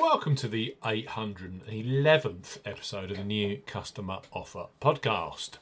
[0.00, 5.58] Welcome to the 811th episode of the new Customer Offer Podcast.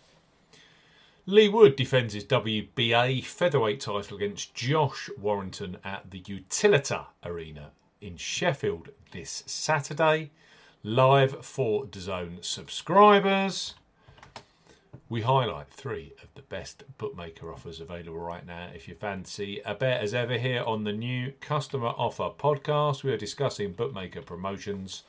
[1.26, 8.16] Leigh Wood defends his WBA featherweight title against Josh Warrington at the Utilita Arena in
[8.16, 10.30] Sheffield this Saturday,
[10.84, 13.74] live for DAZN subscribers.
[15.10, 18.68] We highlight three of the best bookmaker offers available right now.
[18.74, 23.12] If you fancy a bet as ever here on the new Customer Offer podcast, we
[23.12, 25.04] are discussing bookmaker promotions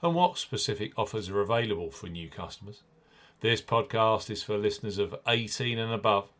[0.00, 2.80] and what specific offers are available for new customers.
[3.40, 6.30] This podcast is for listeners of 18 and above.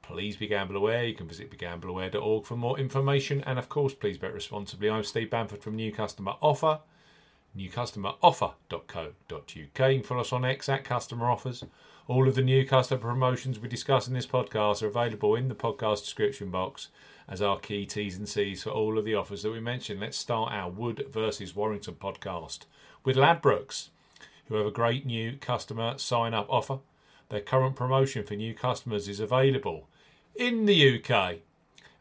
[0.00, 1.04] Please be gamble aware.
[1.04, 3.42] You can visit begambleaware.org for more information.
[3.46, 4.88] And of course, please bet responsibly.
[4.88, 6.80] I'm Steve Bamford from New Customer Offer,
[7.56, 9.48] newcustomeroffer.co.uk.
[9.56, 11.64] You can follow us on X at Customer Offers.
[12.06, 15.54] All of the new customer promotions we discuss in this podcast are available in the
[15.54, 16.88] podcast description box
[17.28, 20.00] as our key T's and C's for all of the offers that we mentioned.
[20.00, 22.66] Let's start our Wood versus Warrington podcast
[23.04, 23.88] with Ladbrokes,
[24.46, 26.80] who have a great new customer sign up offer.
[27.30, 29.88] Their current promotion for new customers is available
[30.34, 31.36] in the UK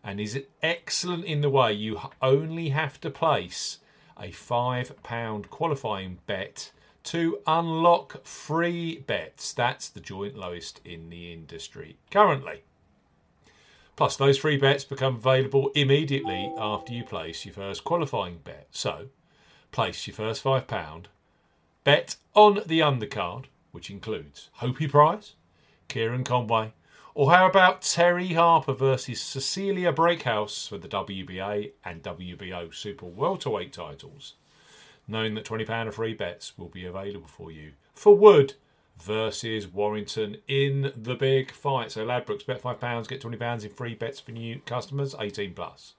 [0.03, 3.79] and is excellent in the way you only have to place
[4.17, 6.71] a £5 qualifying bet
[7.03, 9.53] to unlock free bets.
[9.53, 12.63] That's the joint lowest in the industry currently.
[13.95, 18.67] Plus, those free bets become available immediately after you place your first qualifying bet.
[18.71, 19.09] So,
[19.71, 21.05] place your first £5,
[21.83, 25.35] bet on the undercard, which includes Hopey Price,
[25.87, 26.73] Kieran Conway,
[27.15, 33.71] or how about Terri Harper versus Cecilia Brækhus for the WBA and WBO Super Welterweight
[33.71, 34.35] titles?
[35.07, 38.53] knowing that £20 of free bets will be available for you for Wood
[39.01, 41.91] versus Warrington in the big fight.
[41.91, 45.93] So Ladbrokes bet £5, get £20 in free bets for new customers, 18 plus.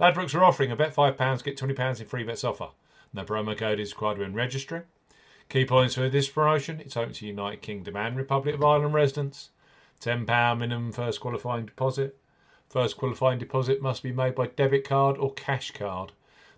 [0.00, 2.68] Ladbrokes are offering a bet £5, get £20 in free bets offer.
[3.12, 4.82] No promo code is required when registering.
[5.48, 9.50] Key points for this promotion it's open to United Kingdom and Republic of Ireland residents.
[10.04, 12.18] £10 minimum first qualifying deposit.
[12.68, 16.12] First qualifying deposit must be made by debit card or cash card.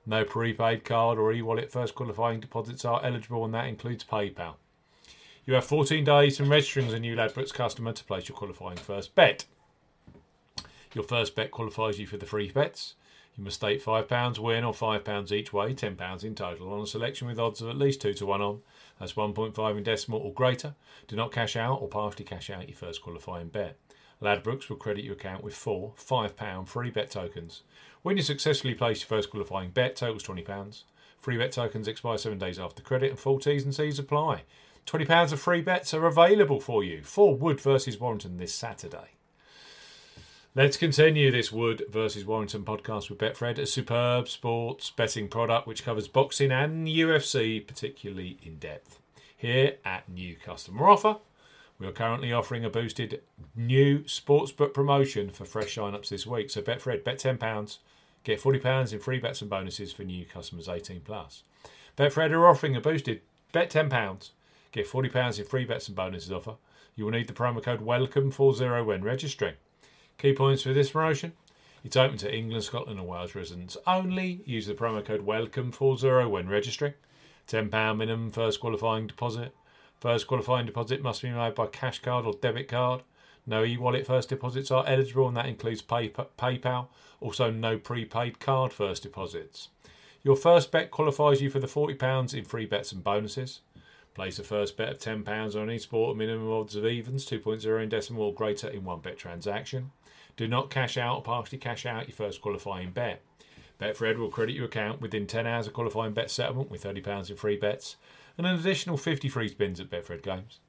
[0.04, 4.54] No prepaid card or e wallet first qualifying deposits are eligible, and that includes PayPal.
[5.44, 8.78] You have 14 days from registering as a new Ladbrokes customer to place your qualifying
[8.78, 9.44] first bet.
[10.94, 12.94] Your first bet qualifies you for the free bets.
[13.36, 17.26] You must stake £5 win or £5 each way, £10 in total, on a selection
[17.26, 18.60] with odds of at least 2 to 1 on.
[18.98, 20.74] That's 1.5 in decimal or greater.
[21.06, 23.76] Do not cash out or partially cash out your first qualifying bet.
[24.22, 27.62] Ladbrokes will credit your account with four £5 free bet tokens.
[28.02, 30.84] When you successfully place your first qualifying bet, totals £20.
[31.18, 34.44] Free bet tokens expire seven days after credit and full T's and C's apply.
[34.86, 39.15] £20 of free bets are available for you for Wood versus Warrington this Saturday.
[40.56, 45.84] Let's continue this Wood versus Warrington podcast with Betfred, a superb sports betting product which
[45.84, 48.98] covers boxing and UFC particularly in depth.
[49.36, 51.18] Here at New Customer Offer,
[51.78, 53.20] we are currently offering a boosted
[53.54, 56.48] new sportsbook promotion for fresh sign-ups this week.
[56.48, 57.76] So Betfred, bet £10,
[58.24, 61.42] get £40 in free bets and bonuses for new customers 18 plus.
[61.98, 63.20] Betfred are offering a boosted
[63.52, 64.30] bet £10,
[64.72, 66.54] get £40 in free bets and bonuses offer.
[66.94, 69.56] You will need the promo code WELCOME40 when registering.
[70.18, 71.34] Key points for this promotion.
[71.84, 74.40] It's open to England, Scotland and Wales residents only.
[74.46, 76.94] Use the promo code WELCOME40 when registering.
[77.48, 79.54] £10 minimum first qualifying deposit.
[80.00, 83.02] First qualifying deposit must be made by cash card or debit card.
[83.46, 86.88] No e wallet first deposits are eligible, and that includes pay- PayPal.
[87.20, 89.68] Also, no prepaid card first deposits.
[90.24, 93.60] Your first bet qualifies you for the £40 in free bets and bonuses.
[94.16, 97.90] Place a first bet of £10 on any sport, minimum odds of evens, 2.0 in
[97.90, 99.90] decimal or greater in one bet transaction.
[100.38, 103.20] Do not cash out or partially cash out your first qualifying bet.
[103.78, 107.36] Betfred will credit your account within 10 hours of qualifying bet settlement with £30 in
[107.36, 107.96] free bets
[108.38, 110.60] and an additional 50 free spins at Betfred Games.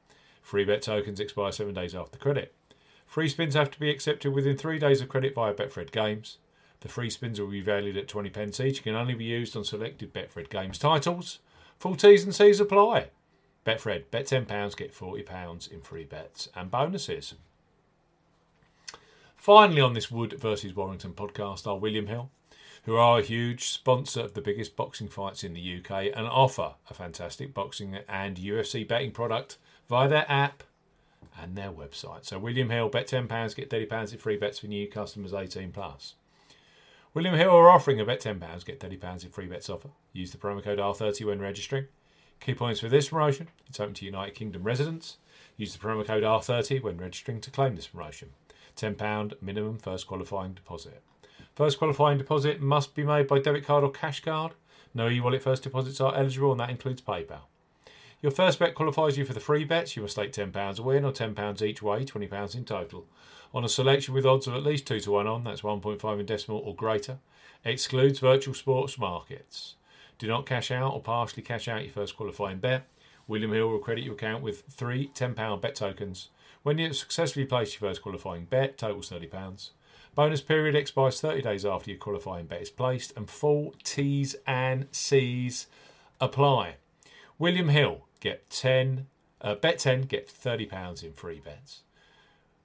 [0.42, 2.54] Free bet tokens expire seven days after credit.
[3.06, 6.38] Free spins have to be accepted within three days of credit via Betfred Games.
[6.82, 9.56] The free spins will be valued at 20 pence each and can only be used
[9.56, 11.40] on selected Betfred Games titles.
[11.80, 13.08] Full T's and C's apply.
[13.68, 17.34] Betfred, bet £10, get £40 in free bets and bonuses.
[19.36, 22.30] Finally, on this Wood versus Warrington podcast are William Hill,
[22.86, 26.76] who are a huge sponsor of the biggest boxing fights in the UK and offer
[26.90, 29.58] a fantastic boxing and UFC betting product
[29.90, 30.64] via their app
[31.38, 32.24] and their website.
[32.24, 36.16] So William Hill, bet £10, get £30 in free bets for new customers 18 plus.
[37.14, 39.90] William Hill are offering a bet £10, get £30 in free bets offer.
[40.14, 41.88] Use the promo code R30 when registering.
[42.40, 45.18] Key points for this promotion it's open to United Kingdom residents.
[45.58, 48.30] Use the promo code R30 when registering to claim this promotion.
[48.78, 51.02] £10 minimum first qualifying deposit.
[51.56, 54.54] First qualifying deposit must be made by debit card or cash card.
[54.94, 57.42] No e-wallet first deposits are eligible, and that includes PayPal.
[58.22, 59.96] Your first bet qualifies you for the free bets.
[59.96, 63.06] You must stake £10 a win or £10 each way, £20 in total.
[63.54, 66.26] On a selection with odds of at least 2 to 1 on, that's 1.5 in
[66.26, 67.18] decimal or greater.
[67.66, 69.76] Excludes virtual sports markets.
[70.18, 72.88] Do not cash out or partially cash out your first qualifying bet.
[73.28, 76.30] William Hill will credit your account with three £10 bet tokens.
[76.64, 79.70] When you successfully place your first qualifying bet, totals £30.
[80.16, 84.88] Bonus period expires 30 days after your qualifying bet is placed, and full T's and
[84.92, 85.68] C's
[86.20, 86.78] apply.
[87.38, 89.06] William Hill, get 10,
[89.42, 91.82] uh, bet 10, get £30 in free bets.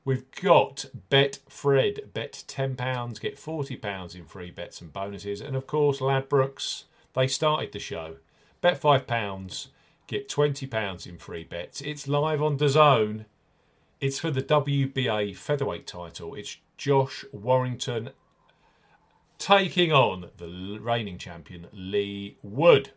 [0.05, 5.41] We've got Bet Fred, bet £10, get £40 in free bets and bonuses.
[5.41, 6.85] And of course, Ladbrokes,
[7.15, 8.17] they started the show.
[8.61, 9.69] Bet £5,
[10.07, 11.81] get £20 in free bets.
[11.81, 13.25] It's live on DAZN.
[14.01, 16.35] It's for the WBA featherweight title.
[16.35, 18.11] It's Josh Warrington
[19.39, 22.91] taking on the reigning champion Leigh Wood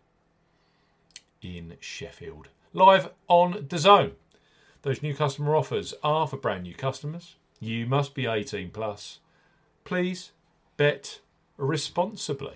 [1.42, 2.50] in Sheffield.
[2.74, 4.12] Live on DAZN.
[4.84, 7.36] Those new customer offers are for brand new customers.
[7.60, 9.20] You must be 18 plus.
[9.84, 10.32] Please
[10.78, 11.20] bet
[11.58, 12.54] responsibly.